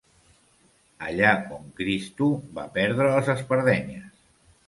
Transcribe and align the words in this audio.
Allà 1.07 1.33
on 1.57 1.67
Cristo 1.81 2.31
va 2.57 2.65
perdre 2.79 3.09
les 3.17 3.31
espardenyes. 3.37 4.09